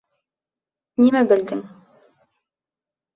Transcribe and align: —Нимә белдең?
—Нимә 1.03 1.21
белдең? 1.31 1.61